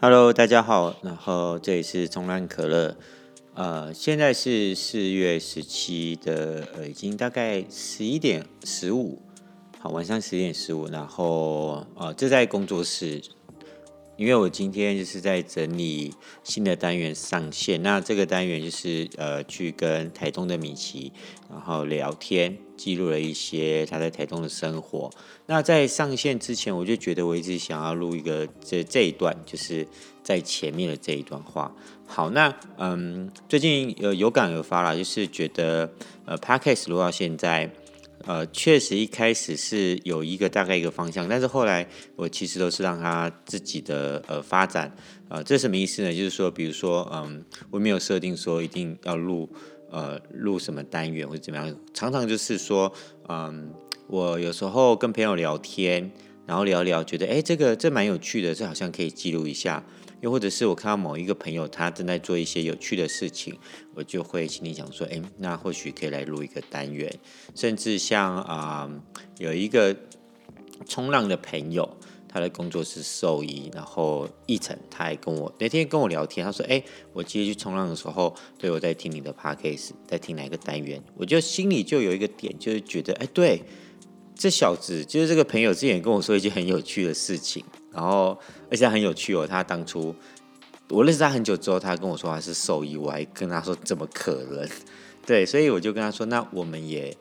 [0.00, 2.96] Hello，大家好，然后这里是冲浪可乐，
[3.54, 9.20] 呃，现在是四月十七的，呃，已经大概十一点十五，
[9.78, 13.22] 好，晚上十一点十五，然后呃，这在工作室。
[14.16, 21.12] 因为我今天就是在整理新的单元上线，那这个单元就是呃去跟台东的米奇
[21.50, 25.10] 然后聊天，记录了一些他在台东的生活。
[25.46, 29.86] 那在上线之前，我就觉得我一直想要录一个这这一段，就是
[30.22, 31.74] 在前面的这一段话。
[32.06, 35.92] 好，那嗯，最近有有感而发啦，就是觉得
[36.24, 37.70] 呃，Podcast 录到现在。
[38.26, 44.90] 呃，确实一开始是有一个大概一个方向，但是后来我其实都是让他自己的呃发展，
[45.28, 46.10] 呃，这什么意思呢？
[46.10, 49.48] 就是说，比如说，嗯，我没有设定说一定要录
[49.90, 52.90] 呃录什么单元或者怎么样，常常就是说，
[53.28, 53.72] 嗯，
[54.06, 56.10] 我有时候跟朋友聊天，
[56.46, 59.84] 然后聊聊，觉得哎，这个这蛮有趣的，这好像可以记录一下。
[60.20, 63.54] 又或者是我看到某一个朋友他正在做一些有趣的事情，
[63.94, 67.12] 我就会心里想说，哎，那或许可以来录一个单元。
[67.54, 68.90] 甚至像啊、
[69.38, 69.94] 有一个
[70.86, 76.82] 冲浪的朋友，他的工作是兽医，然后奕晨他还跟我那天跟我聊天，他说，哎，
[77.12, 83.62] 我今天去冲浪的时候，对，我在听你的 podcast，在听哪个单元，我就心里就有一个点，就是觉得，哎，对，
[84.36, 87.64] 这小子就是这个朋友之前跟我说一件很有趣的事情。
[87.92, 88.36] 然后，
[88.70, 89.46] 而且很有趣哦。
[89.46, 90.14] 他当初
[90.88, 94.68] 我认识他很久之后，他跟我说他是兽医，我还跟他说怎么可能？
[95.24, 97.16] 对，所以我就跟他说，那我们也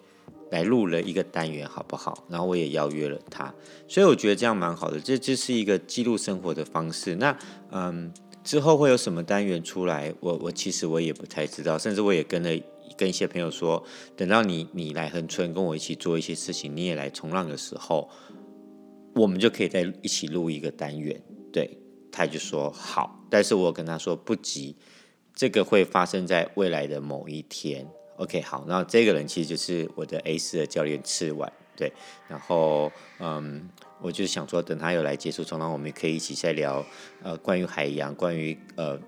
[0.50, 2.26] 来录了一个单元好不好？
[2.28, 3.54] 然后我也邀约了他，
[3.88, 5.00] 所以我觉得这样蛮好的。
[5.00, 7.16] 这这是一个记录生活的方式。
[7.16, 7.38] 那
[7.72, 8.12] 嗯，
[8.44, 10.14] 之后会有什么单元出来？
[10.20, 12.50] 我我其实我也不太知道，甚至我也跟了
[12.98, 13.84] 跟一些朋友说，
[14.16, 18.10] 等到你你来恒春跟我一起做一些事情，你也来冲浪的时候。
[19.16, 21.78] 我们就可以再一起录一个单元，对，
[22.12, 24.76] 他就说好，但是我跟他说不急，
[25.36, 27.88] 这个会发生在未来的某一天。
[28.18, 31.94] OK，好，那这个人其实就是我的 A 四的教练赤丸，对，
[32.28, 33.70] 然后嗯，
[34.02, 36.84] 我就想说等他有来接触冲浪，我们可以一起再聊
[37.22, 39.00] 呃关于海洋，关于呃。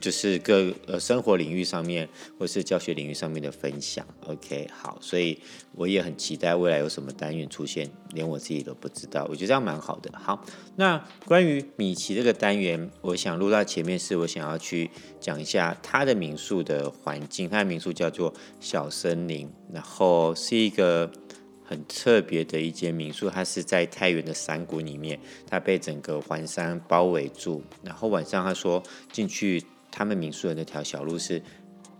[0.00, 5.38] 就是各呃生活领域上面，或是教学领域上面的分享，OK，好，所以
[5.72, 10.10] 我也很期待未来有什么单元出现，连我自己都不知道，我觉得这样蛮好的。
[10.18, 10.44] 好，
[10.76, 14.90] 那关于米奇这个单元，我想录到前面是我想要去
[15.20, 21.10] 讲一下他的民宿的环境，他的民宿叫做小森林，然后是一个
[21.62, 29.62] 很特别的一间民宿，它是在太原的山谷里面，它被整个环山包围住，然后晚上他说进去。
[29.96, 31.40] 他们民宿的那条小路是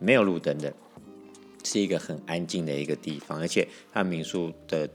[0.00, 0.74] 没有路灯的，
[1.62, 4.90] 是一个很安静的一个地方，而且他民宿的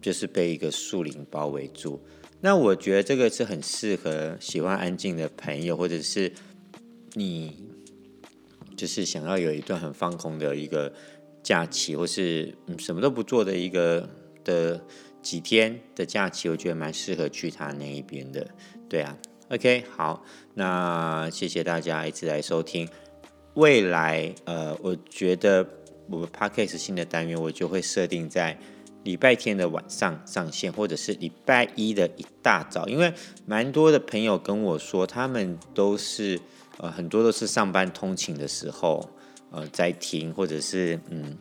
[0.00, 2.00] 就是被一个树林包围住。
[2.40, 6.32] 那我觉得这个是很适合喜欢安静的朋友，或者是
[7.14, 7.64] 你
[8.76, 10.92] 就是想要有一段很放空的一个
[11.42, 14.08] 假期，或是什么都不做的一个
[14.44, 14.80] 的
[15.20, 18.46] 几天的假期，我觉得蛮适合去他那一边的。
[18.88, 19.18] 对啊。
[19.48, 20.24] OK，好，
[20.54, 22.88] 那谢谢大家一直来收听。
[23.54, 25.64] 未来，呃，我觉得
[26.10, 28.58] 我们 Podcast 新的单元，我就会设定在
[29.04, 33.14] 礼拜天的晚上上线，或者是礼拜一的一大早，因为
[33.46, 36.40] 蛮多的朋友跟我说，他们都是
[36.78, 39.08] 呃很多都是上班通勤的时候，
[39.52, 41.38] 呃，在听，或者是嗯。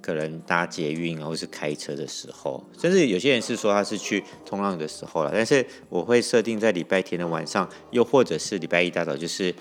[0.00, 5.30] 可能搭捷运或是开车的时候，甚至有些人是说他是去冲浪的时候了。
[5.32, 9.54] 但是我会设定在礼拜天的晚上，又或者是礼拜一大早，就是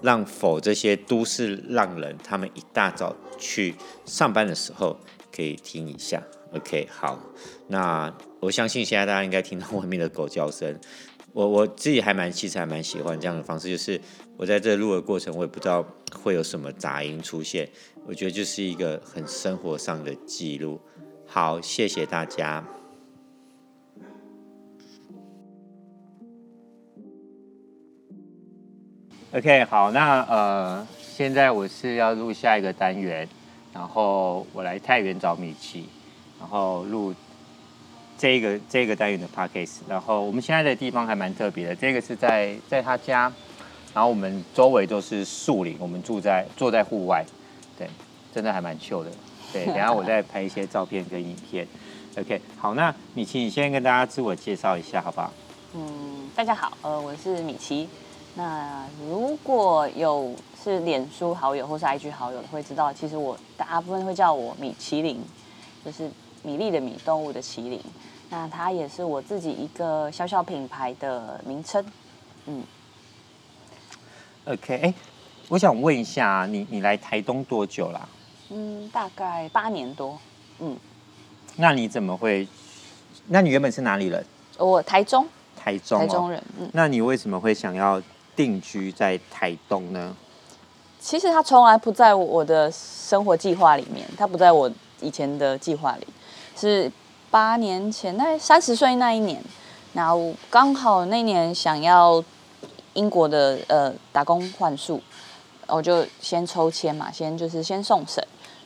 [0.00, 3.74] 让否这些都市浪人他们一大早去
[4.04, 4.98] 上班的时候
[5.34, 6.22] 可以听一下。
[6.54, 7.18] OK，好，
[7.68, 10.78] 那我相信现在大家应该听到外面的狗叫声。
[11.32, 14.00] 我我自己还蛮其实还蛮喜欢这样的方式，就是
[14.36, 15.82] 我在这录的过程，我也不知道
[16.14, 17.68] 会有什么杂音出现。
[18.06, 20.78] 我觉得就是一个很生活上的记录。
[21.26, 22.62] 好，谢谢大家。
[29.32, 33.26] OK，好，那呃，现在我是要录下一个单元，
[33.72, 35.86] 然后我来太原找米奇，
[36.38, 37.14] 然后录
[38.18, 39.80] 这个这个单元的 Podcast。
[39.88, 43.32] 然后我们现在的地方还蛮特别的，这个是在在他家，
[43.94, 47.24] 然后我们周围都是树林，我们住在坐在户外。
[47.78, 47.88] 对，
[48.34, 49.10] 真的还蛮秀的。
[49.52, 51.66] 对， 等下我再拍一些照片跟影片。
[52.18, 55.32] OK，好，那米奇，你先跟大家自我介绍一下，好不好？
[55.74, 57.88] 嗯，大家好，呃，我是米奇。
[58.34, 65.18] 那如果有是脸书好友或是 IG 好友的，会知道，其实我大部分会叫我米其林，
[65.84, 66.10] 就是
[66.42, 67.80] 米粒的米，动物的麒麟。
[68.30, 71.84] 那它也是我自己一个小小品牌的名称。
[72.46, 72.62] 嗯。
[74.46, 74.94] OK，哎，
[75.48, 78.08] 我想问一下，你你来台东多久啦？
[78.50, 80.18] 嗯，大概八年多。
[80.58, 80.76] 嗯。
[81.56, 82.48] 那你怎么会？
[83.28, 84.24] 那你原本是哪里人？
[84.58, 85.26] 我台中。
[85.56, 86.00] 台中、哦。
[86.00, 86.42] 台中人。
[86.58, 86.68] 嗯。
[86.72, 88.02] 那你为什么会想要
[88.34, 90.16] 定居在台东呢？
[90.98, 96.06] 其实他从来不在我的生活计划里面，他不在我以前的计划里。
[96.56, 96.90] 是
[97.30, 99.42] 八年前，那三十岁那一年，
[99.94, 102.22] 然后刚好那年想要
[102.94, 105.00] 英国的呃打工换宿，
[105.66, 108.22] 我就先抽签嘛，先就是先送审。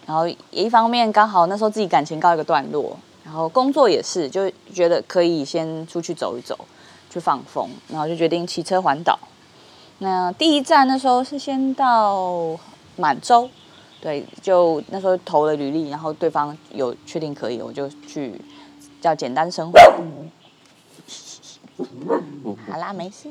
[0.07, 6.57] 然后一方面刚好那时候自己感情告一个段落，然后工作也是，就觉得可以先出去走一走，
[7.11, 9.19] 去放风，然后就决定骑车环岛。
[9.99, 12.57] 那第一站那时候是先到
[12.97, 13.51] 满洲，
[14.07, 18.41] 对，就那时候投了履历，然后对方有确定可以，我就去
[19.01, 19.81] 叫简单生活。
[22.71, 23.29] 好啦，没事。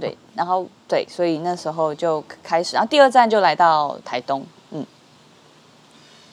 [0.00, 4.46] 对，然后对，所以那时候就开始，然后第二站就来到台东。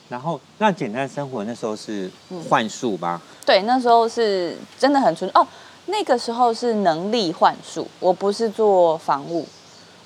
[0.08, 2.08] 然后，那简单生活那时候是
[2.48, 3.20] 幻术吧？
[3.20, 5.44] 嗯，对，那时候是真的很纯哦。
[5.86, 9.44] 那个时候是能力幻术，我不是做防务，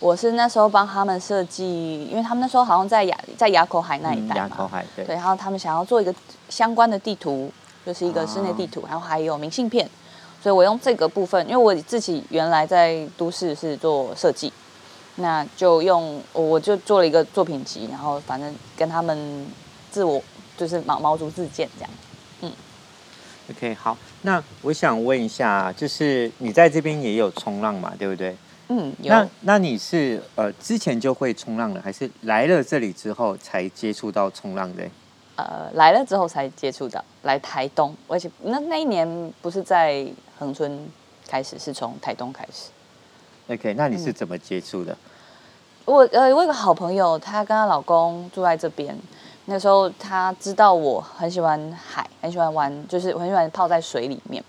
[0.01, 5.05] 我是那时候帮他们设计，因为他们那时候好像在雅在雅口海那一带嘛，雅口海对。
[5.05, 6.15] 对，然后他们想要做一个
[6.49, 7.53] 相关的地图，
[7.85, 9.89] 就是一个室内地图，然后还有明信片，
[10.43, 14.53] 所以我用这个部分，因为我自己原来在都市是做设计，
[15.17, 19.47] 那就用我就做了一个作品集，然后反正跟他们。
[19.91, 20.23] 自我
[20.55, 21.91] 就是毛毛竹自荐这样，
[22.43, 22.53] 嗯
[23.51, 28.37] ，OK，好，那我想问一下，就是你在这边也有冲浪嘛，对不对？
[28.69, 34.85] 嗯，那那你是呃之前就会冲浪了，还是来了这里之后才接触到冲浪的？
[35.37, 40.07] 呃，来了之后才接触到，来台东，而且那那一年不是在
[40.39, 40.87] 恒春
[41.27, 42.71] 开始，是从台东开始。
[43.49, 44.93] OK，那你是怎么接触的？
[44.93, 44.99] 嗯、
[45.87, 48.95] 我呃，我有个好朋友，她跟她老公住在这边。
[49.47, 54.45] 那时候她知道我很喜欢海，很喜欢玩，就是我很喜欢泡在水里面。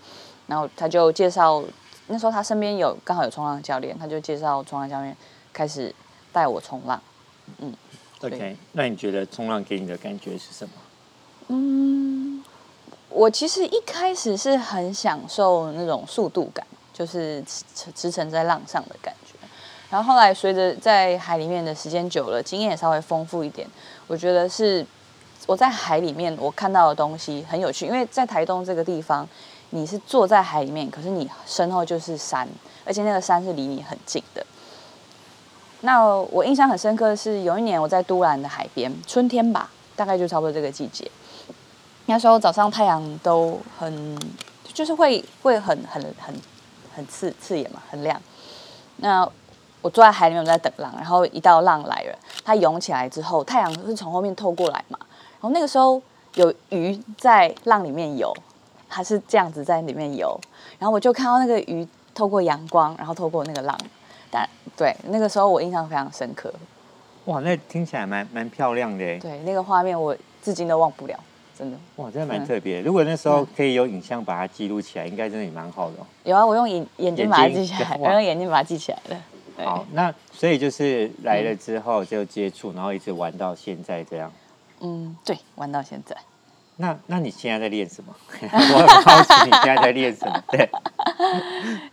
[0.48, 1.64] 然后她就介绍，
[2.10, 5.16] 那时候他身边有刚好有冲浪教练，他就介绍冲浪教练
[5.54, 5.94] 开始
[6.34, 7.02] 带我冲浪。
[7.60, 7.74] 嗯
[8.22, 10.74] ，OK，那你觉得冲浪给你的感觉是什么？
[11.48, 12.44] 嗯，
[13.10, 19.34] 我其实一开始是很享受那种速度感，就是驰驰骋在浪上的感觉。
[19.90, 23.68] 然后后来随着在海里面的时间久了，经验也稍微丰富一点。
[24.06, 24.86] 我觉得是
[25.48, 29.28] 我在海里面我看到的东西很有趣，因为在台东这个地方，
[29.72, 32.48] 你是坐在海里面，可是你身后就是山，
[32.86, 34.46] 而且那个山是离你很近的。
[35.82, 41.10] 那我印象很深刻的是，有一年我在都兰的海边，春天吧，大概就差不多这个季节，
[42.08, 44.20] 那时候早上太阳都很，
[44.74, 46.36] 就是会会很很很
[46.94, 48.22] 很刺刺眼嘛，很亮。
[48.98, 49.26] 那
[49.82, 55.00] 我坐在海里面，我在等浪，然后一道浪来了，它涌起来之后，太阳是从后面透过来嘛，
[55.40, 56.02] 然后那个时候
[56.34, 58.36] 有鱼在浪里面游，
[58.90, 60.38] 它是这样子在里面游，
[60.80, 63.78] 然后我就看到那个鱼透过阳光，然后透过那个浪，
[64.32, 66.52] 但对那个时候我印象非常深刻。
[67.26, 69.20] 哇，那听起来蛮蛮漂亮的。
[69.20, 71.20] 对，那个画面我至今都忘不了，
[71.58, 71.78] 真的。
[71.98, 72.82] 哇，真的蛮特别。
[72.82, 75.98] 嗯、如果那时候可以有影像把它记录起来，应该真的也蛮好的。
[76.24, 79.18] 有啊，我用眼眼睛把它记起来，我用眼睛把它记起来的。
[79.64, 84.32] 好，那所以就是来了之后就接触，嗯，然后一直玩到现在这样。
[84.80, 86.16] 嗯，对，玩到现在。
[86.82, 88.16] 那那你现在在练什么？
[88.42, 90.44] 我很好奇你现在在练什么？
[90.50, 90.70] 对。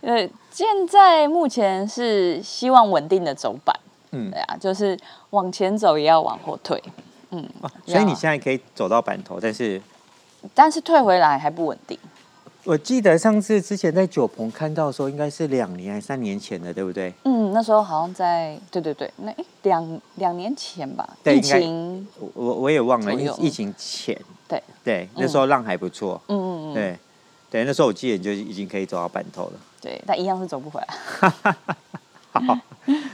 [0.01, 3.77] 呃，现在目前是希望稳定的走板。
[4.11, 4.97] 嗯，对啊，就是
[5.31, 6.81] 往前走也要往后退。
[7.31, 9.81] 嗯，啊，所以你现在可以走到板头，但是
[10.55, 11.99] 但是退回来还不稳定。
[12.63, 17.13] 我记得上次之前在九鹏看到的时候，应该是两年还三年前的，对不对？
[17.25, 21.17] 嗯，那时候好像在，对对对，那两两年前吧。
[21.25, 24.17] 疫情，我我也忘了，疫疫情前。
[24.47, 26.21] 对对，那时候浪还不错。
[26.27, 26.73] 嗯嗯嗯。
[26.73, 26.99] 对
[27.49, 29.53] 对，那时候我记得你就已经可以走到板头了。
[29.81, 30.87] 对，但一样是走不回来。
[32.31, 32.59] 好，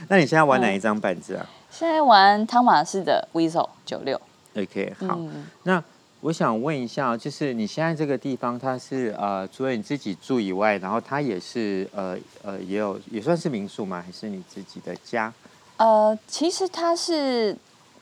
[0.08, 1.46] 那你现在玩哪一张板子啊？
[1.70, 4.20] 现在玩汤马士的 Weasel 九六。
[4.56, 5.82] OK，好，嗯、那。
[6.20, 14.02] 我想问一下，就是你现在这个地方，它是呃，除了你自己住以外，然后它也是呃呃，也有也算是民宿吗？
[14.02, 15.30] 还是你自己的家？
[15.76, 17.54] 呃，其实它是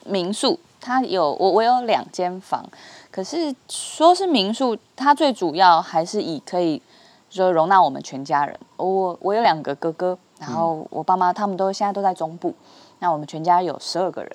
[0.07, 2.65] 民宿，它有我我有两间房，
[3.13, 6.81] 可是说是民宿，它最主要还是以可以
[7.29, 8.59] 说容纳我们全家人。
[8.79, 12.55] 我我有两个哥哥，然后我爸妈他们都现在都在中部，
[13.01, 14.33] 那我们全家有十二个人，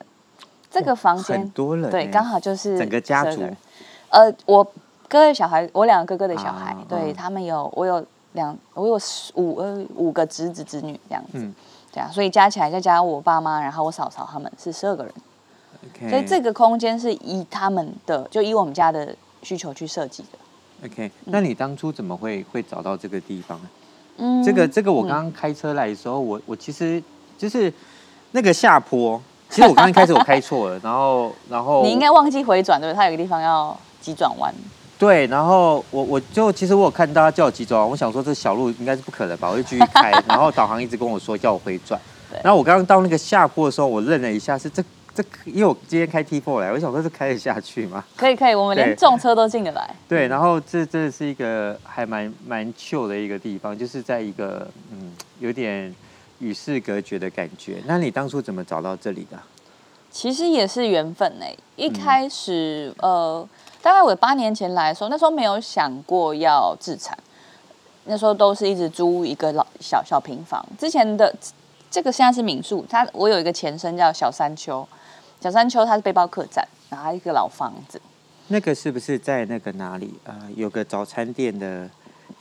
[0.69, 3.43] 这个房间很多人，对，刚好就是整个家族。
[4.09, 8.99] 呃，我哥哥的小孩，我两个哥哥的小孩，啊、对、嗯、他们有，我有两，我有
[9.33, 11.55] 五呃五个侄子侄女这样子，嗯，
[11.91, 15.11] 对啊，所以加起来再加我爸妈，然后我嫂嫂他们是十二个人
[15.95, 20.39] ，OK，所以这个空间是以他们的就以我们家的需求去设计的。
[20.85, 23.59] OK，那你当初怎么会会找到这个地方？
[24.17, 27.01] 嗯，这个这个我刚刚开车来的时候，嗯、我我其实
[27.37, 27.71] 就是
[28.31, 32.97] 那个下坡，其实我刚刚开始我开错了，然后 然后你应该忘记回转对不对？
[32.97, 34.53] 它有个地方要急转弯。
[34.99, 41.99] 对，然后我我就其实我有看到他叫我急转弯，我想说这小路应该是不可能吧，我就继续开，然后导航一直跟我说叫我回转。
[42.31, 44.83] 对然后我刚刚到那个下坡的时候，我愣了一下，是这
[45.17, 48.03] 这，因为我今天开 T4 来，我想说是开得下去吗？
[48.15, 49.89] 可以可以，我们连重车都进得来。
[50.07, 55.93] 对，然后这这是一个还蛮蛮 chill 的一个地方，就是在一个嗯有点
[56.39, 57.81] 与世隔绝的感觉。
[57.85, 59.39] 那你当初怎么找到这里的？
[60.11, 63.49] 其实也是缘分哎，一开始、嗯、呃。
[63.79, 67.17] 大概我八年前来的时候，那时候没有想过要自产，
[68.05, 70.65] 那时候都是一直租一个老小小平房。
[70.77, 71.33] 之前的
[71.89, 74.85] 这个现在是民宿，它我有一个前身叫小山丘，
[75.39, 78.01] 小山丘它是背包客栈，然后一个老房子。
[78.47, 80.13] 那个是不是在那个哪里？
[80.23, 81.89] 呃，有个早餐店的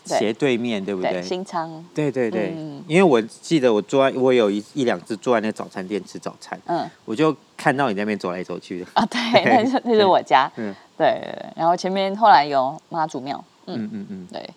[0.04, 1.12] 斜对面，对，对不对？
[1.12, 1.84] 对新昌。
[1.94, 8.86] 对对对，嗯、因为我记得我坐在，我有一一两次坐在那个早餐店吃早餐，嗯，我就看到你在那边走来走去的。
[8.94, 10.74] 啊，对， 那是那是我家，嗯。
[10.96, 11.20] 对，
[11.54, 14.50] 然后前面后来有妈祖庙，嗯嗯嗯，嗯对，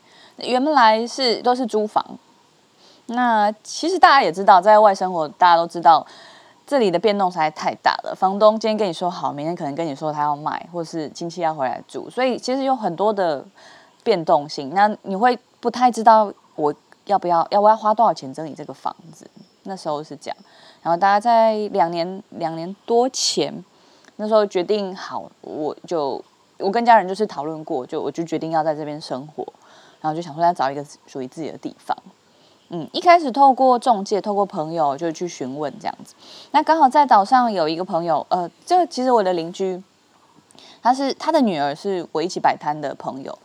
[0.50, 2.06] 原来是都是租房。
[3.08, 6.06] 那其实大家也知道，在外生活，大家都知道
[6.70, 8.14] 这里的变动实在太大了。
[8.16, 13.44] 房东今天跟你说好，明天可能跟你说他要卖，或是亲戚要回来住，所以其实有很多的
[14.04, 14.70] 变动性。
[14.76, 16.72] 那你会不太知道我
[17.06, 19.28] 要不要，要我要花多少钱整理这个房子？
[19.64, 20.38] 那时候是这样。
[20.84, 23.66] 然后大家在两年两年多前，
[24.18, 26.24] 那时候决定好，我就。
[26.60, 29.48] 我跟家人就是讨论过，就我就决定要在这边生活，
[30.02, 31.98] 然后就想说要找一个属于自己的地方。
[32.72, 36.14] 嗯，一开始透过中介，透过朋友就去询问这样子。
[36.52, 39.82] 那刚好在岛上有一个朋友，呃，就其实我的邻居，
[40.82, 43.36] 他是他的女儿是我一起摆摊的朋友，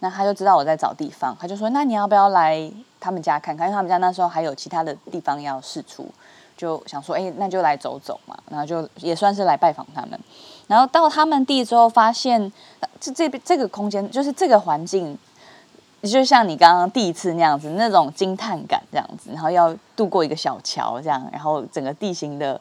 [0.00, 3.68] 那他就知道我在找地方，他就说：“那你要不要来他们家看看？
[3.68, 6.06] 因为他们家那时候还有其他的地方要试出，
[6.54, 10.20] 就想说，哎，那就来走走嘛。”然后就也算是来拜访他们。
[10.66, 12.52] 然后到他们地之后，发现
[13.00, 15.16] 这这边这个空间就是这个环境，
[16.08, 19.30] 就像你刚刚第一次那样子，那种惊叹感这样子。
[19.32, 22.60] 然后要渡过一个小桥这样，然后整个地形的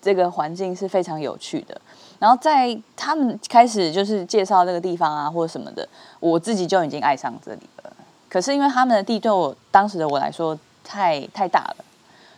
[0.00, 1.80] 这个环境是非常有趣的。
[2.18, 5.88] 然后在他们开始就是介绍这个地方啊或者什么的，
[6.20, 7.92] 我自己就已经爱上这里了。
[8.28, 11.84] 可是因为他们的地对我当时的我来说太太大了，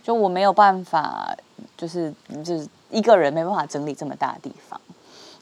[0.03, 1.37] 就我没有办法，
[1.77, 2.13] 就是
[2.45, 2.69] 就是。
[2.91, 4.81] 一个人没办法整理这么大的地方，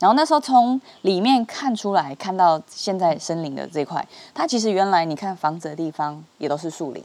[0.02, 4.04] 然后那时候从里面看出来，看到现在森林的这块，
[4.34, 7.00] 它其实原来你看房子的地方也都是树林，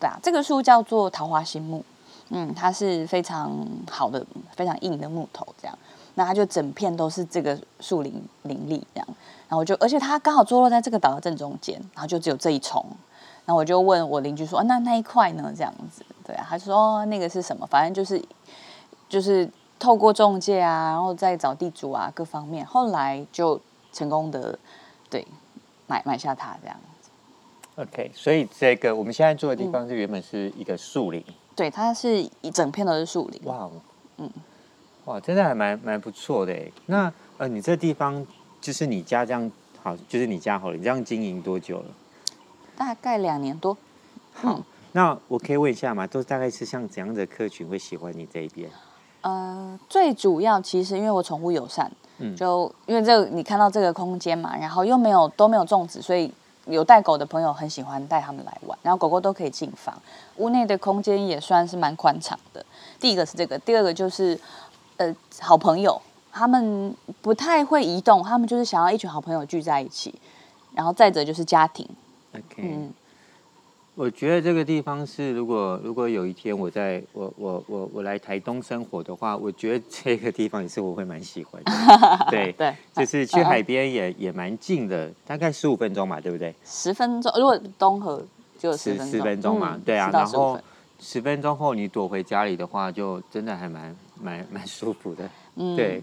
[0.00, 1.84] 对啊，这个树叫做桃花心木，
[2.30, 3.56] 嗯，它是非常
[3.88, 4.26] 好的、
[4.56, 5.78] 非常硬的木头，这样，
[6.14, 9.06] 那它就整片都是这个树林林立这样，
[9.48, 12.84] 然后我就，而且它刚好坐落在这个岛的正中间，然后就只有这一丛，
[13.46, 15.52] 然后我就问我邻居说，那那一块呢？
[15.56, 17.64] 这样子，对啊，他说、哦、那个是什么？
[17.68, 18.20] 反正就是
[19.08, 19.48] 就是。
[19.84, 23.60] 透过中介啊，然后再找地主啊，各方面，后来就
[23.92, 24.58] 成功的
[25.10, 25.26] 对
[25.86, 27.10] 买买下它这样子。
[27.76, 33.38] OK，所以这个我们现在住的地方是原本是一个树林，嗯、对，它是一整片都是树林。
[33.44, 33.68] 哇，
[34.16, 34.30] 嗯，
[35.04, 36.58] 哇，真的还蛮蛮不错的。
[36.86, 38.26] 那呃，你这地方
[38.62, 41.86] 就是你家这样好，就是你家好了，你这样经营多久了？
[42.74, 43.76] 大概两年多。
[44.32, 46.06] 好，嗯、那我可以问一下吗？
[46.06, 48.70] 都大概是像怎样的客群会喜欢你这一边？
[49.24, 56.30] 呃，最主要其实因为我宠物友善，嗯，就因为这个你看到这个空间嘛，然后又没有都没有种植，所以
[56.66, 59.98] 有带狗的朋友很喜欢带他们来玩，然后狗狗都可以进房，
[60.36, 62.62] 屋内的空间也算是蛮宽敞的。
[63.00, 64.38] 第一个是这个，第二个就是
[64.98, 65.98] 呃好朋友，
[66.30, 70.14] 他们不太会移动，他们就是想要一群好朋友聚在一起，
[70.74, 71.88] 然后再者就是家庭
[72.34, 72.92] ，OK，嗯。
[73.96, 81.72] 我觉得这个地方是，如果如果有一天我在我我我我来台东生活的话，我觉得这个地方也是我会蛮喜欢的。
[82.28, 86.52] 对对，就是去海边也也蛮近的，大概十五分钟嘛，对不对？
[86.64, 88.20] 十分钟，如果东河
[88.58, 90.10] 就十十分钟嘛，对啊。
[90.12, 90.58] 然后
[90.98, 95.30] 十分钟后你躲回家里的话，就真的还蛮蛮 蛮舒服的。
[95.54, 96.02] 嗯，对。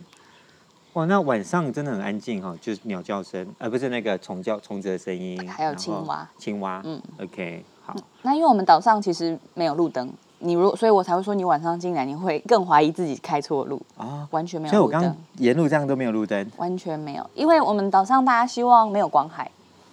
[0.93, 6.81] 哇，那晚上真的很安静哈，就是鸟叫声，而不是那个虫叫虫子的声音，还有青蛙，青蛙。
[6.85, 7.63] 嗯，OK。
[7.85, 13.81] 好，那因为我们岛上其实没有路灯，你如所以，我才会说你晚上进来你会更怀疑自己开错路。
[13.97, 14.71] 啊，完全没有。
[14.71, 19.49] 所以我刚沿路这样都没有路灯，完全没有，因为我们岛上大家希望没有光害，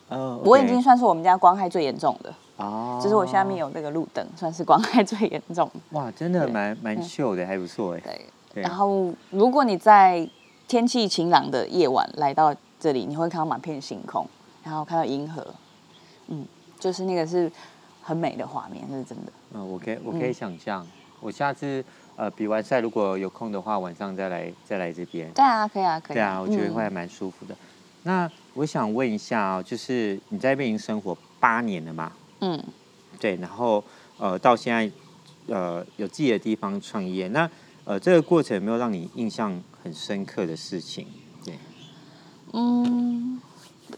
[0.08, 2.32] 哦，我已经算是我们家光害最严重的。
[2.56, 5.70] 哦，就是我下面有那个路灯，算是光害最严重。
[5.90, 8.00] 哇，真的蛮蛮秀的，还不错哎。
[8.00, 8.26] 对。
[8.54, 8.62] 对。
[8.62, 10.28] 然后，如果你在
[10.66, 14.26] 天气晴朗的夜晚来到这里，你会看到满片星空，
[14.64, 15.46] 然后看到银河，
[16.26, 16.44] 嗯，
[16.80, 17.50] 就是那个是
[18.08, 19.32] 很美的画面，是真的。
[19.52, 20.88] 嗯，我可以我可以想象，嗯、
[21.20, 21.84] 我下次
[22.16, 25.30] 呃比完赛如果有空的话，晚上再来再来这边。
[25.34, 26.16] 对啊，可以啊，可以。
[26.16, 27.54] 对啊，我觉得会还蛮舒服的。
[27.54, 27.58] 嗯、
[28.04, 32.10] 那我想问一下哦，就是你在这边已经生活八年了嘛？
[32.40, 32.58] 嗯，
[33.20, 33.84] 对，然后
[34.16, 34.90] 呃，到现在
[35.54, 37.50] 呃有自己的地方创业，那
[37.84, 41.06] 呃这个过程有没有让你印象很深刻的事情？
[41.44, 41.58] 对，
[42.54, 43.38] 嗯，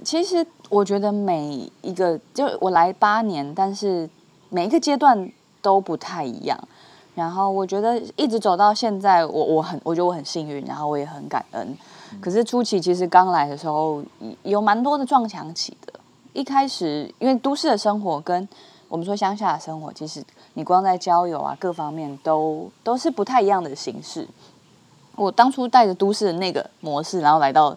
[0.03, 4.09] 其实我觉得每一个就我来八年，但是
[4.49, 6.59] 每一个阶段都不太一样。
[7.15, 11.77] 然后我觉得一直走到现在，我我很我觉得我很幸运，然后我也很感恩。
[12.13, 14.03] 嗯、可是初期其实刚来的时候
[14.45, 15.93] 有蛮多的撞墙期的。
[16.33, 18.49] 一开始，因为都市的生活跟
[18.89, 20.23] 我们说乡下的生活，其实
[20.55, 24.27] 你光在交友啊各方面都都是不太一样的形式。
[25.17, 27.77] 我当初带着都市的那个模式，然后来到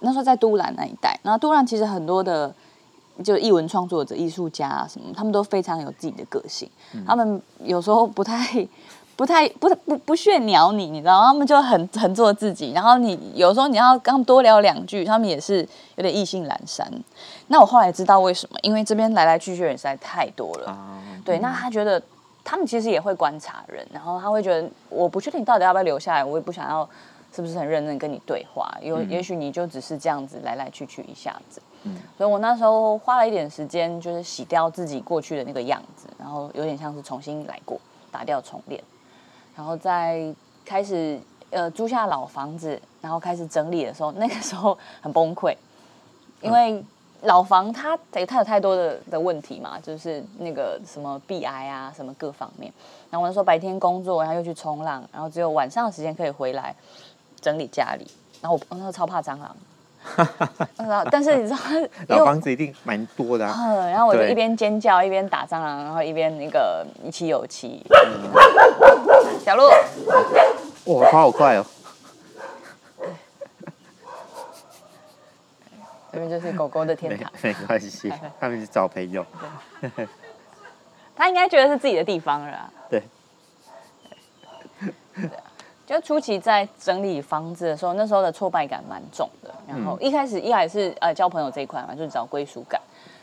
[0.00, 2.54] 那时候在都兰那一带，然后都兰其实很多的
[3.24, 8.66] 就艺文创作者、艺术家啊什么，他们都非常有自己的个性，嗯、他们有时候不太。
[9.16, 11.28] 不太不不不屑鸟你，你知道吗？
[11.28, 16.86] 他们就很很做自己，然后你有时候你要跟他们多聊两句，他们也是有点意兴阑珊。
[17.46, 20.68] 那我后来知道为什么，因为这边来来去去人实在太多了。
[20.68, 22.02] 啊、对，那他觉得
[22.44, 26.86] 他们其实也会观察人，然后他会觉得我不确定到底要不要留下来，我也不想要
[27.36, 31.60] 是不是很认真跟你对话，有、嗯、也许你就只是这样子来来去去一下子。
[31.82, 37.78] 嗯，所以我那时候花了一点时间，就是洗掉自己过去的那个样子，然后有点像是重新来过，
[38.10, 38.82] 打掉重练。
[39.54, 45.54] 然后再开始呃租下老房子，然后开始整理的时候， 那个时候很崩溃，
[46.40, 46.82] 因为
[47.22, 52.72] 老房它得它有太多的的问题嘛，就是那个什么壁癌啊，什么各方面。
[53.10, 56.74] 然后我那时候白天工作，然后又去冲浪，然后只有晚上的时间可以回来
[57.40, 58.06] 整理家里。
[58.40, 59.56] 然后我那时候超怕蟑螂。
[61.10, 61.58] 但是你知道，
[62.16, 63.52] 老房子一定蛮多的、啊。
[63.56, 67.84] 嗯，然后我就一边尖叫，一边打蟑螂，然后一边那个一起有气。
[69.40, 69.64] 小鹿，
[70.94, 71.66] 哇，跑好快哦！
[76.12, 77.28] 这边就是狗狗的天堂。
[77.42, 79.26] 没关系，他们是找朋友。
[81.16, 82.72] 他应该觉得是自己的地方了。
[82.88, 83.02] 对。
[85.86, 89.54] 就初期在整理房子的时候，那时候的挫败感蛮重的。
[89.68, 92.80] 然后一开始一来是呃交朋友这一块嘛，就是找归属感。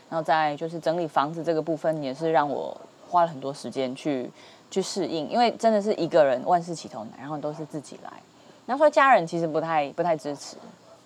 [0.09, 2.75] 然后再就是整理房子这个部分，也是让我
[3.09, 4.29] 花了很多时间去
[4.69, 8.11] 去适应，因为真的是一个人万事起头难，然后都是自己来。
[8.65, 10.55] 然后说家人其实不太不太支持，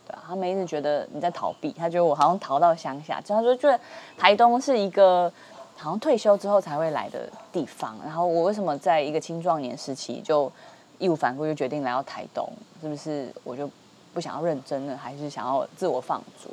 [0.06, 3.80] 对啊，他们一直觉得你在逃避，他觉得我好像逃到乡下，就他说觉得
[4.17, 5.32] 台东是一个
[5.76, 7.96] 好像退休之后才会来的地方。
[8.04, 10.52] 然后我为什么在一个青壮年时期就
[11.00, 13.70] 义无反顾就决定来到台东，是不是我就
[14.14, 16.50] 不想要认真了，还是想要自我放逐？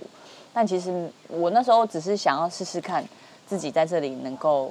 [0.52, 3.04] 但其实我那时候只是想要试试看
[3.46, 4.70] 自己在这里能够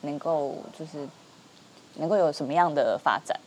[0.00, 1.06] 能够就是
[1.96, 3.38] 能够有什么样的发展，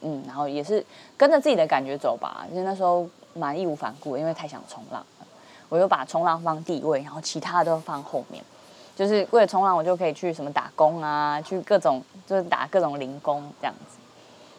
[0.00, 0.84] 嗯，然后也是
[1.16, 2.44] 跟着自己的感觉走吧。
[2.50, 5.26] 因为那时候蛮义无反顾，因为太想冲浪了，
[5.68, 8.42] 我就把冲浪放第一位，然后其他都放后面。
[8.94, 13.96] 就是为了冲浪，我就可以去什么打工啊，去各种就是打各种零工这样子。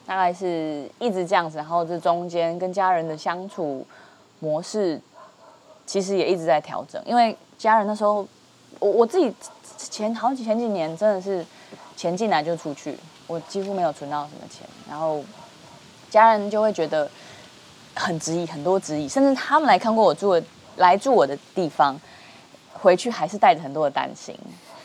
[0.05, 3.85] 大概是一直这样子，然后这中间跟家人的相处
[4.39, 4.99] 模式，
[5.85, 7.01] 其实也一直在调整。
[7.05, 8.27] 因为家人那时候，
[8.79, 9.33] 我我自己
[9.77, 11.45] 前好几前几年真的是
[11.95, 14.67] 钱进来就出去，我几乎没有存到什么钱。
[14.89, 15.23] 然后
[16.09, 17.09] 家人就会觉得
[17.95, 20.43] 很质疑，很多质疑，甚至他们来看过我住的
[20.75, 21.97] 来住我的地方，
[22.73, 24.37] 回去还是带着很多的担心。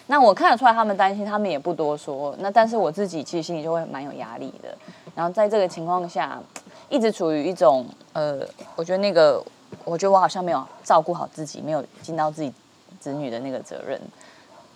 [0.06, 2.34] 那我看得出来他们担心，他们也不多说。
[2.38, 4.74] 那但是我自己其实心里就会蛮有压力的。
[5.18, 6.40] 然后在这个情况下，
[6.88, 8.38] 一直处于一种呃，
[8.76, 9.44] 我觉得那个，
[9.84, 12.52] 我觉得我好像没有照顾好自己，没有尽到自己
[13.00, 14.00] 子女的那个责任，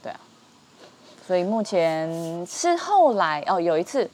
[0.03, 0.19] 对啊。
[1.25, 4.11] 所以目前是后来哦，有一次，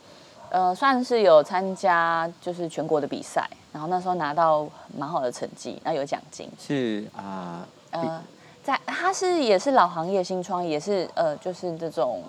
[0.50, 6.46] 呃，算是有参加就是全国的比赛，然后那时候拿到蛮好的成绩，然后有奖金。
[6.58, 8.22] 是啊，呃，呃
[8.62, 12.22] 在他是也是老行业新创，也是呃，就是这种。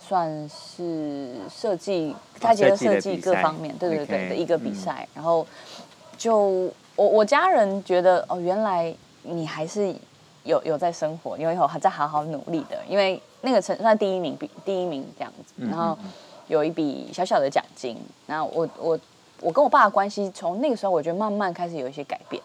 [0.00, 5.06] 算是设计，他觉得设计各方面，对对对的一个比赛。
[5.14, 5.46] 然后
[6.16, 9.94] 就我我家人觉得哦，原来你还是
[10.44, 12.78] 有有在生活，因为有还在好好努力的。
[12.88, 15.52] 因为那个成算第一名，比第一名这样子。
[15.56, 15.96] 然后
[16.48, 17.96] 有一笔小小的奖金。
[18.26, 18.98] 然后我我
[19.40, 22.42] 我跟我爸的关系，从那个时候我觉得慢慢开始有一些改变。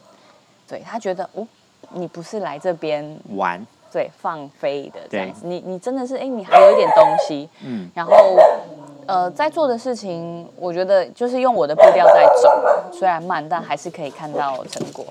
[0.67, 1.47] 对，他觉得哦，
[1.93, 3.65] 你不是来这边玩。
[3.95, 5.47] 对放飞的这样子。
[5.47, 8.37] 你你真的是哎，你还有一点东西，嗯，然后
[9.05, 15.05] 呃，在做的事情，我觉得就是用我的步调在走，虽然慢，但还是可以看到成果。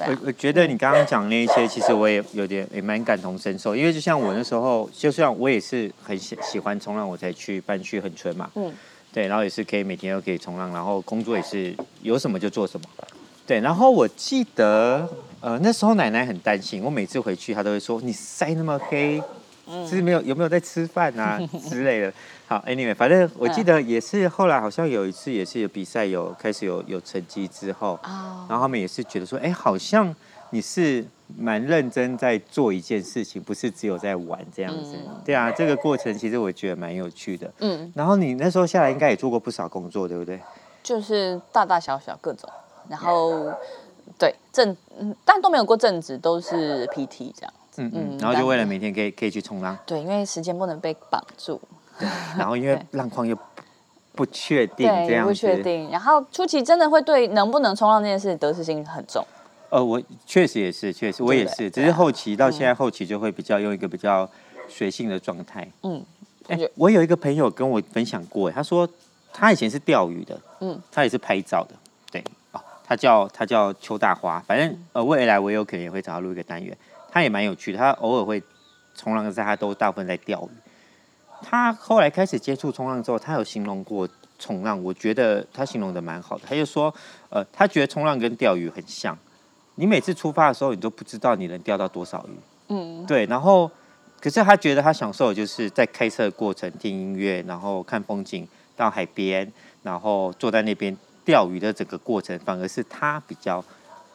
[0.00, 8.70] 我我觉得你刚刚讲那一些，其实我也有点也蛮感同身受，因为就像我那时候，就像我也是很喜喜欢冲浪，我才去搬去恒春嘛，嗯，
[9.10, 12.86] 对，然后也是可以每天都可以冲浪，然后工作也是有什么就做什么，
[13.46, 15.08] 对，然后我记得
[15.44, 19.22] 呃那时候奶奶很担心，我每次回去她都会说你晒那么黑。
[19.88, 22.12] 是没有有没有在吃饭啊 之类的。
[22.46, 30.14] 好，Anyway，反正我记得也是后来好像有一次也是有比赛有开始有有成绩之后，哦然后他们也是觉得说，哎，好像
[30.50, 31.02] 你是
[31.38, 34.98] 蛮认真在做一件事情，不是只有在玩这样子。
[35.24, 37.50] 对啊，这个过程其实我觉得蛮有趣的。
[37.60, 40.38] 嗯，然后你那时候下来应该也做过不少工作，对不对？
[40.82, 42.46] 就是大大小小各种，
[42.86, 43.50] 然后
[44.18, 47.52] 对正嗯，但都没有过正职，都是 PT 这样。
[47.76, 51.60] 嗯嗯，然后就为了每天可以可以去冲浪，对，因为时间不能被绑住，
[51.98, 53.36] 对，然后因为 浪况又
[54.14, 59.26] 不确定，这样不确定，然后初期真的会对能不能冲浪这件事得失心很重。
[59.70, 64.28] 呃，我确实也是，确实我也是，只是后期到现在后期就会比较用一个比较
[64.68, 65.68] 随性的状态。
[65.82, 66.00] 嗯，
[66.46, 68.88] 哎，我有一个朋友跟我分享过，他说
[69.32, 71.74] 他以前是钓鱼的，嗯，他也是拍照的，
[72.86, 76.76] 他叫他叫邱大花，反正呃未来我有可能也会找他录一个单元。
[77.10, 78.42] 他也蛮有趣的，他偶尔会
[78.94, 80.56] 冲浪，在他都大部分在钓鱼。
[81.42, 86.44] 他后来开始接触冲浪之后，他有形容过冲浪，我觉得他形容的蛮好的。
[86.48, 86.92] 他就说，
[87.28, 89.16] 呃，他觉得冲浪跟钓鱼很像，
[89.76, 92.36] 你每次出发的时候，你都不知道你能钓到多少鱼。
[92.68, 93.26] 嗯，对。
[93.26, 93.70] 然后，
[94.20, 103.64] 可是他觉得他享受的就是在开车的过程听音乐，然后看风景，到海边，然后坐在那边钓鱼的整个过程，反而是他比较。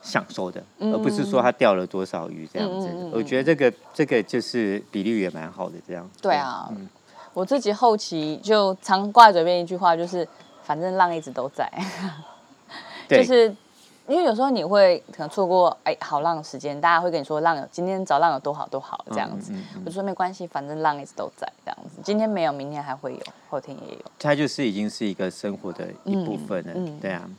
[0.01, 2.87] 享受的，而不是说他钓了多少鱼这样子。
[2.89, 6.09] 嗯、我觉得这个这个就是比例也蛮好的，这样。
[6.21, 6.87] 对啊，嗯、
[7.33, 10.25] 我自己后期就常挂在嘴边一句话，就是
[10.63, 11.69] 反正浪一直都在。
[13.09, 13.53] 就是
[14.09, 19.51] 因为有时候你会可能错过哎好浪的时间，大家会跟你说浪有今天找浪有多好多好这样子。
[19.53, 22.01] 嗯嗯嗯、我就说没关系，反正浪一直都在这样子。
[22.03, 23.19] 今天没有，明天还会有，
[23.51, 24.01] 后天也有。
[24.17, 27.29] 它就是已经是一个生活的一部分了，对啊。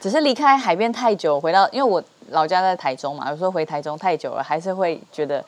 [0.00, 5.44] 只是离开海边太久，回到因为我老家在台中嘛，有时候回台中太久了，还是会觉得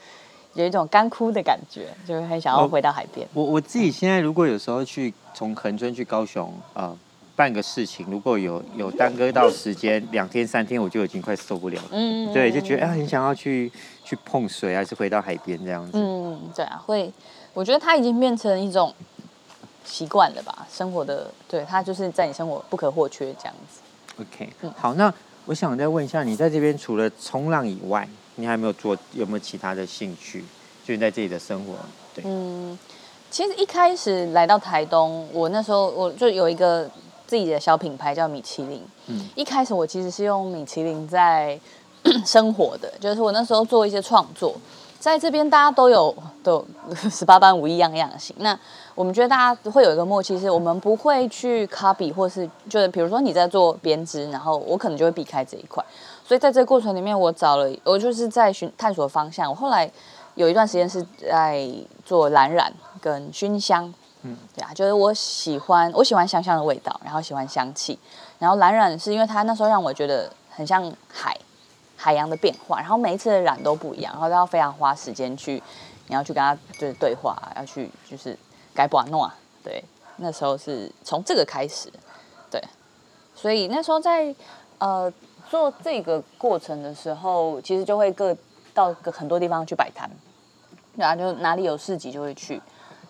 [0.55, 3.27] 有一种干枯的感觉，就是很想要回到海边。
[3.33, 6.99] 我我自己现在如果有时候去从恒春去高雄啊、呃、
[7.37, 11.89] 办个事情，如果有有耽搁到时间两天三天，我就已经快受不了了。
[11.91, 13.71] 嗯，对，就觉得哎，很想要去
[14.05, 15.93] 去碰水，还是回到海边这样子。
[15.95, 17.13] 嗯，对啊，会，
[17.53, 18.95] 我觉得它已经变成一种
[19.85, 23.81] 习惯了吧，生活的，对，它就是在你生活不可或缺这样子。
[24.21, 25.13] OK，好，那
[25.47, 30.45] 我想再问一下，你在这边除了冲浪以外，你还有没有做有没有其他的兴趣？
[30.85, 31.73] 就是在这里的生活，
[32.15, 32.79] 对，嗯，
[33.31, 36.89] 其实一开始来到台东，我那时候我就有一个
[37.27, 38.83] 自己的小品牌叫米其林。
[39.07, 41.59] 嗯，一开始我其实是用米其林在
[42.25, 44.55] 生活的， 就是我那时候做一些创作。
[44.99, 46.65] 在这边，大家都有都
[47.11, 48.35] 十八般武艺样样行。
[48.39, 48.59] 那
[48.95, 55.85] 我们觉得大家会有一个默契，是我们不会去 copy，或是就是比如说你在做编织，然后我可能就会避开这一块。
[56.27, 59.51] 所以在这个过程里面，我找了我就是在寻探索方向。
[59.51, 59.91] 我后来
[60.37, 61.69] 有一段时间是在
[62.03, 63.93] 做蓝染跟熏香，
[64.25, 67.99] 嗯，对啊，就是我喜欢我喜欢香香的味道，然后喜欢香气，
[68.39, 71.35] 然后蓝染是因为它那时候让我觉得很像海。
[71.97, 75.63] 海洋的变化，然后每一次的染都不一样，然后都要非常花时间去，
[76.09, 78.37] 你要去跟他就是对话，要去就是
[78.75, 79.31] 改布诺，
[79.63, 79.83] 对，
[80.17, 81.91] 那时候是从这个开始，
[82.51, 82.63] 对，
[83.35, 84.35] 所以那时候在
[84.77, 85.11] 呃
[85.49, 88.37] 做这个过程的时候，其实就会各
[88.75, 90.11] 到各很多地方去摆摊，
[90.97, 92.61] 然后就哪里有市集就会去，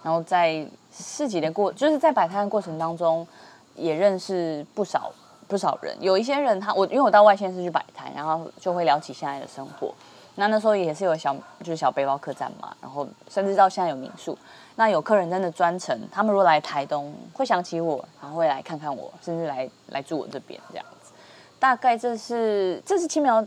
[0.04, 0.64] 然后在
[0.96, 3.26] 市集的过就是在摆摊的过程当中，
[3.74, 5.10] 也认识不少。
[5.46, 9.94] 不少人，有一些人他我因为我到外县市去摆摊，然后就会聊起现在的生活。
[10.36, 14.36] 那那时候也是有小就是小背包客栈嘛，然后甚至到现在有民宿。
[14.76, 21.12] 那有客人真的专程，他们如果来台东会想起我，然后会来看看我，甚至来来住我这边这样子。
[21.60, 23.46] 大概这是这是轻描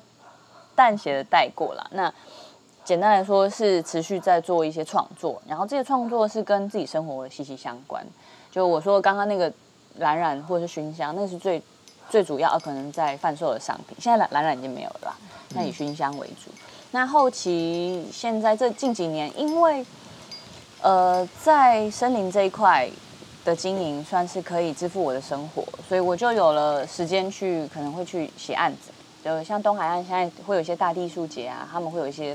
[0.76, 1.88] 淡写的带过啦。
[1.90, 2.14] 那
[2.88, 8.02] 简单来说是持续在做一些创作，然后这些创作是跟自己生活息息相关。
[8.50, 9.52] 就我说刚刚那个
[9.98, 11.62] 蓝染或者是熏香，那是最。
[12.10, 15.14] 最主要可能在贩售的商品，现在蓝蓝染已经没有了，
[15.50, 16.50] 那以熏香为主。
[16.92, 19.86] 那后期现在这近几年，因为
[20.82, 22.90] 呃在森林这一块
[23.44, 28.90] 的经营算是可以支付我的生活，所以我就有了时间去可能会去写案子，
[29.22, 32.34] 就像东海岸现在会有一些大地艺术节啊，他们会有一些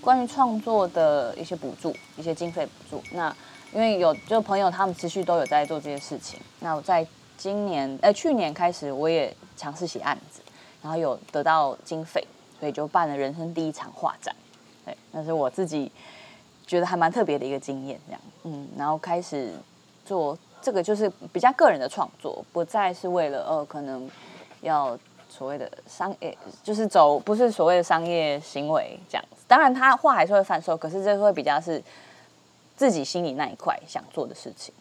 [0.00, 3.04] 关于创作的一些补助，一些经费补助。
[3.12, 3.34] 那
[3.72, 6.40] 因为有就朋友他们持续都有在做这些事情。
[6.60, 10.40] 那我在今年呃去年开始，我也尝试写案子，
[10.82, 12.26] 然后有得到经费，
[12.58, 14.34] 所以就办了人生第一场画展。
[14.84, 15.92] 对，那是我自己
[16.66, 18.20] 觉得还蛮特别的一个经验，这样。
[18.44, 19.52] 嗯，然后开始
[20.04, 24.10] 做这个就是比较个人的创作，不再是为了呃可能
[24.62, 29.24] 要所谓的商业，就是走不是所谓的商业行为这样。
[29.50, 31.82] 当然他画还是会贩售，可是这会比较是
[32.76, 34.72] 自己心里那一块想做的事情。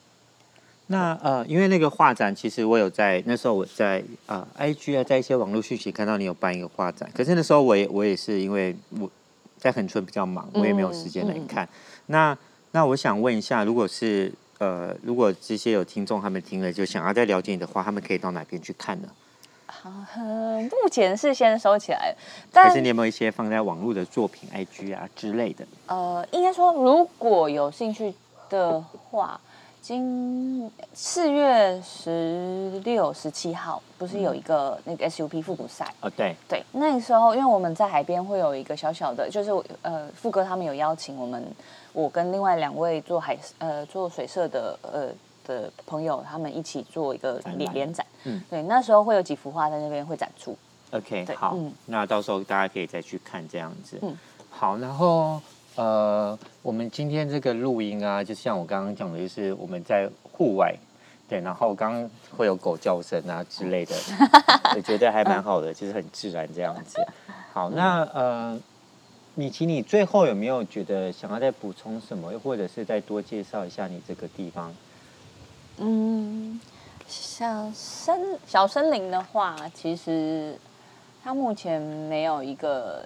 [0.86, 9.10] 那呃，因为那个画展，其实我有在那时候我在啊、呃、IG 啊，在一些网络讯息看到你有办一个画展，可是那时候我也我也是因为我
[9.58, 11.65] 在恒春比较忙，我也没有时间来看。
[11.65, 11.69] 嗯、
[12.05, 12.38] 那
[12.69, 19.10] 那我想问一下，如果是呃，如果这些有听众他们听了就想要再了解你的话，他们可以到哪边去看呢？
[19.81, 19.89] 好，
[20.83, 22.13] 目前是先收起来，
[22.51, 25.65] 但还是你有没有一些放在网络的作品 IG 啊之类的？
[25.87, 28.13] 呃，应该说如果有兴趣
[28.49, 29.39] 的话。
[29.81, 35.91] 今四月十六、十七号不是有一个那个 SUP 复古赛？
[36.01, 39.49] 哦，对对，那个时候因为我们在海边会有一个小小的，就是
[39.81, 41.43] 呃，富哥他们有邀请我们，
[41.93, 45.07] 我跟另外两位做海呃做水社的呃
[45.45, 48.06] 的朋友，他们一起做一个联联展。
[48.23, 50.58] 嗯，对，那时候会有几幅画在那边会展出。
[50.91, 53.97] OK，好，嗯，那到时候大家可以再去看这样子。
[54.02, 54.17] 嗯，
[54.49, 55.41] 好，然后。
[55.75, 60.75] 呃，我们今天这个录音啊，就像我刚刚讲的，就是我们在户外，
[61.30, 63.95] 对，然后刚刚会有狗叫声啊之类的，
[64.75, 66.99] 我觉得还蛮好的，就是很自然这样子。
[67.54, 68.60] 好，那呃，
[69.36, 74.75] 米奇，你最后有没有觉得想要再补充什么，又或者是再多介绍一下你这个地方？
[75.79, 76.59] 嗯，
[77.07, 80.59] 小森小森林的话，其实
[81.23, 83.05] 它目前没有一个。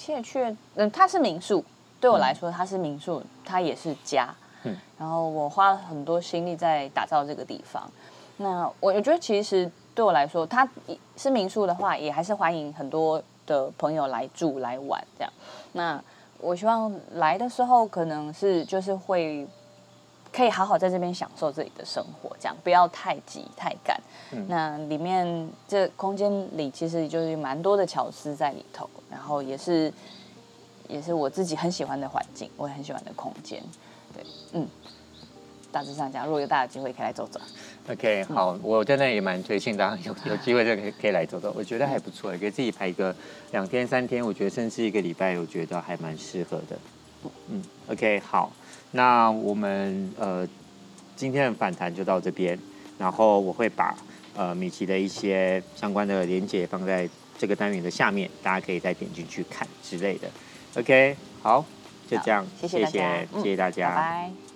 [0.00, 1.64] 切确，嗯，它是民宿，
[2.00, 4.32] 对我来说，它是民宿，它也是家。
[4.62, 7.90] 嗯，然后我花了很多心力在打造这个地方。
[8.36, 10.66] 那我我觉得，其实对我来说，它
[11.16, 15.32] 是民宿的话，也还是欢迎很多的朋友来住来玩这样。
[15.72, 16.00] 那
[16.38, 19.48] 我希望来的时候，可能是就是会。
[20.32, 24.00] 可以好好在这边享受自己的生活，这样不要太急太赶。
[24.30, 29.92] 嗯、那里面这空间里其实就是蛮多的巧思在里头，然后也是
[30.88, 33.62] 也是我自己很喜欢的环境，我也很喜欢的空间。
[34.14, 34.66] 对，嗯，
[35.72, 37.40] 大致上讲，如果有大的机会可以来走走。
[37.90, 43.14] OK，好，嗯、我真的也蛮推荐大家有 有机会就可以可以来走走，我觉得还不错，也可以自己排个
[43.50, 46.78] 两天三天，我觉得甚至一个礼拜，我觉得还蛮适合的。
[47.48, 48.52] 嗯，OK，好。
[48.92, 50.48] 那我们呃
[51.14, 52.58] 今天的反弹就到这边，
[52.98, 53.94] 然后我会把
[54.34, 60.28] 呃米奇的一些相关的连接放在这个单元的下面，大家可以再点进去看之类的。
[60.76, 61.64] OK，好，
[62.08, 64.47] 就这样，谢谢谢谢，谢谢大家，嗯，拜拜。